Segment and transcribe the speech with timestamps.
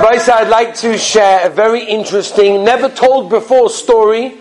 [0.00, 4.38] Rabbi I'd like to share a very interesting, never told before story,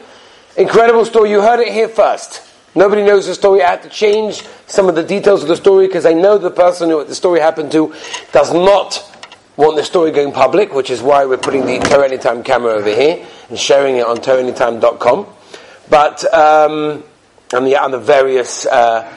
[0.55, 1.31] incredible story.
[1.31, 2.43] You heard it here first.
[2.75, 3.63] Nobody knows the story.
[3.63, 6.51] I had to change some of the details of the story because I know the
[6.51, 7.91] person who the story happened to
[8.31, 9.03] does not
[9.55, 12.93] want the story going public, which is why we're putting the Torah Anytime camera over
[12.93, 15.25] here and sharing it on TorahAnytime.com.
[15.89, 17.03] But, um,
[17.51, 19.11] and the, and the various, uh,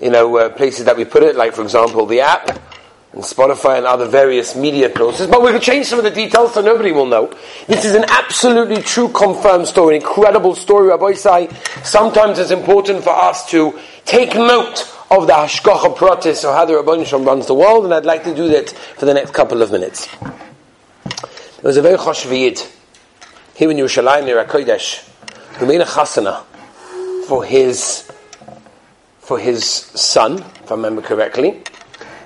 [0.00, 2.71] you know, uh, places that we put it, like for example the app,
[3.12, 6.54] and Spotify and other various media processes, but we can change some of the details
[6.54, 7.32] so nobody will know.
[7.66, 11.84] This is an absolutely true confirmed story, an incredible story, Rabbosai.
[11.84, 17.04] Sometimes it's important for us to take note of the Hashgacha Pratis, or how the
[17.04, 19.70] Shalom runs the world, and I'd like to do that for the next couple of
[19.70, 20.08] minutes.
[20.16, 22.62] There was a very Chosh Yid,
[23.54, 25.06] here in Yerushalayim, Ir HaKodesh,
[25.58, 26.42] who made a chasana
[27.26, 28.10] for his,
[29.18, 31.62] for his son, if I remember correctly,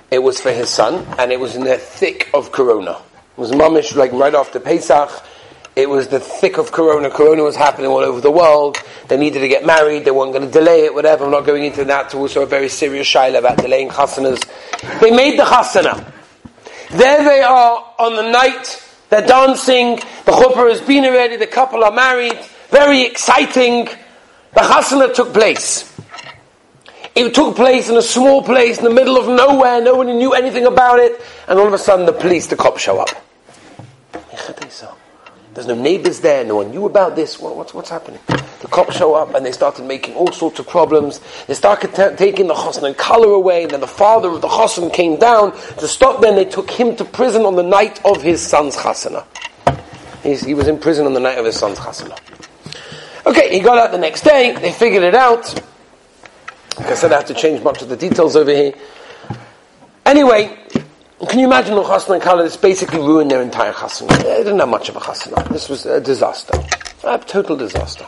[0.09, 2.91] it was for his son, and it was in the thick of Corona.
[2.91, 5.09] It was mamish, like right after Pesach.
[5.75, 7.11] It was the thick of Corona.
[7.11, 8.77] Corona was happening all over the world.
[9.09, 10.05] They needed to get married.
[10.05, 11.25] They weren't going to delay it, whatever.
[11.25, 12.09] I'm not going into that.
[12.09, 14.43] To also a very serious shaila about delaying chasanas.
[15.01, 16.11] They made the chasana.
[16.89, 18.83] There they are on the night.
[19.09, 19.97] They're dancing.
[20.25, 21.35] The chuppah has been already.
[21.35, 22.39] The couple are married.
[22.69, 23.85] Very exciting.
[24.53, 25.96] The chasana took place.
[27.17, 29.81] It took place in a small place in the middle of nowhere.
[29.81, 31.19] No one knew anything about it.
[31.47, 33.09] And all of a sudden, the police, the cops show up.
[35.55, 36.43] There's no neighbors there.
[36.43, 37.39] No one knew about this.
[37.39, 38.19] What, what's, what's happening?
[38.27, 41.19] The cops show up and they started making all sorts of problems.
[41.47, 43.63] They started t- taking the chosn and kala away.
[43.63, 46.35] And then the father of the chosn came down to stop them.
[46.35, 49.25] They took him to prison on the night of his son's chasana.
[50.21, 52.15] He's, he was in prison on the night of his son's chasana.
[53.25, 54.55] Okay, he got out the next day.
[54.55, 55.59] They figured it out.
[56.89, 58.73] I said, I have to change much of the details over here.
[60.05, 60.57] Anyway,
[61.27, 62.43] can you imagine the chasna and kala?
[62.43, 64.07] This basically ruined their entire chasna.
[64.23, 65.47] They didn't have much of a chasna.
[65.49, 66.53] This was a disaster,
[67.03, 68.05] a total disaster.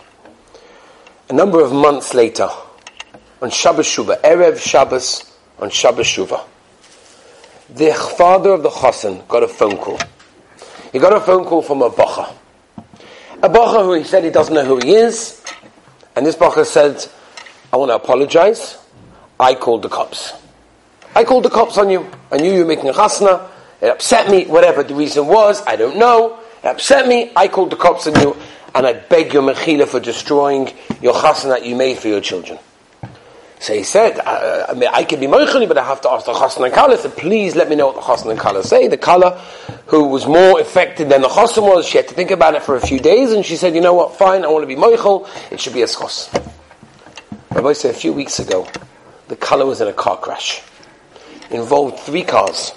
[1.30, 2.49] A number of months later,
[3.41, 6.45] on Shabbos Shuva, erev Shabbos on Shabbos Shuva,
[7.70, 9.99] the father of the chassan got a phone call.
[10.92, 12.33] He got a phone call from a bacha.
[13.43, 15.43] A bacha who he said he doesn't know who he is,
[16.15, 17.05] and this bacha said,
[17.71, 18.77] I want to apologize.
[19.39, 20.33] I called the cops.
[21.15, 22.09] I called the cops on you.
[22.31, 23.47] I knew you were making a chasna.
[23.81, 24.45] It upset me.
[24.45, 26.39] Whatever the reason was, I don't know.
[26.63, 27.31] It upset me.
[27.35, 28.35] I called the cops on you,
[28.75, 32.59] and I beg your mechila for destroying your chasna that you made for your children.
[33.59, 36.25] So he said, I, I, mean, I can be moichani, but I have to ask
[36.25, 36.97] the chasna and kala.
[36.97, 38.87] So please let me know what the chasna and kala say.
[38.87, 39.37] The kala,
[39.87, 42.75] who was more affected than the chasna was, she had to think about it for
[42.75, 45.27] a few days, and she said, you know what, fine, I want to be moichel.
[45.51, 46.55] It should be a schos.
[47.52, 48.67] Rabbi said a few weeks ago,
[49.27, 50.61] the kala was in a car crash.
[51.49, 52.73] It involved three cars.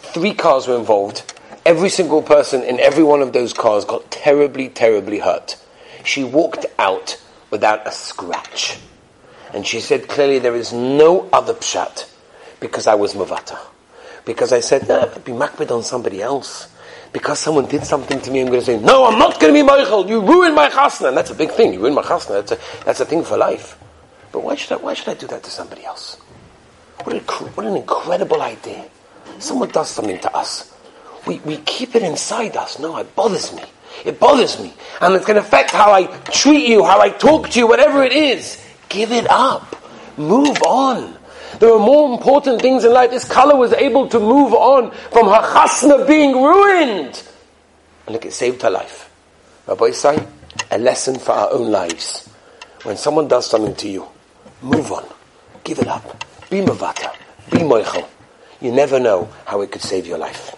[0.00, 1.32] Three cars were involved.
[1.64, 5.56] Every single person in every one of those cars got terribly, terribly hurt.
[6.04, 8.78] She walked out without a scratch.
[9.54, 12.10] And she said clearly there is no other pshat
[12.60, 13.58] because I was mavata.
[14.26, 16.68] Because I said, nah, be makpid on somebody else.
[17.14, 19.62] Because someone did something to me, I'm going to say, no, I'm not going to
[19.62, 20.06] be moichel.
[20.08, 21.08] You ruined my chasna.
[21.08, 21.72] And that's a big thing.
[21.72, 22.46] You ruined my chasna.
[22.46, 23.78] That's a, that's a thing for life.
[24.32, 26.16] But why should I, why should I do that to somebody else?
[27.04, 28.86] What, a, what an incredible idea.
[29.38, 30.72] Someone does something to us.
[31.26, 32.78] We, we keep it inside us.
[32.78, 33.62] No, it bothers me.
[34.04, 34.72] It bothers me.
[35.00, 38.02] And it's going to affect how I treat you, how I talk to you, whatever
[38.02, 38.64] it is.
[38.88, 39.76] Give it up.
[40.16, 41.16] Move on.
[41.58, 43.10] There are more important things in life.
[43.10, 47.22] This kala was able to move on from her chasna being ruined.
[48.06, 49.10] And look, it saved her life.
[49.66, 50.26] Rabbosai,
[50.70, 52.28] a lesson for our own lives.
[52.82, 54.08] When someone does something to you,
[54.62, 55.04] Move on.
[55.64, 56.04] Give it up.
[56.48, 57.12] Be mavata.
[57.50, 58.06] Be moichel.
[58.60, 60.54] You never know how it could save your life.